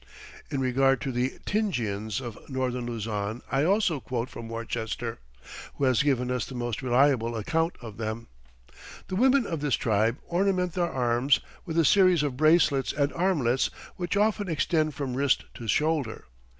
In 0.49 0.59
regard 0.61 0.99
to 1.01 1.11
the 1.11 1.37
Tingians 1.45 2.19
of 2.21 2.49
northern 2.49 2.87
Luzon 2.87 3.43
I 3.51 3.63
also 3.65 3.99
quote 3.99 4.31
from 4.31 4.49
Worcester, 4.49 5.19
who 5.75 5.83
has 5.83 6.01
given 6.01 6.31
us 6.31 6.43
the 6.45 6.55
most 6.55 6.81
reliable 6.81 7.35
account 7.37 7.75
of 7.81 7.97
them: 7.97 8.25
"The 9.09 9.15
women 9.15 9.45
of 9.45 9.59
this 9.61 9.75
tribe 9.75 10.17
ornament 10.27 10.73
their 10.73 10.91
arms 10.91 11.39
with 11.67 11.77
a 11.77 11.85
series 11.85 12.23
of 12.23 12.35
bracelets 12.35 12.93
and 12.93 13.13
armlets, 13.13 13.69
which 13.95 14.17
often 14.17 14.49
extend 14.49 14.95
from 14.95 15.13
wrist 15.13 15.43
to 15.53 15.67
shoulder. 15.67 16.25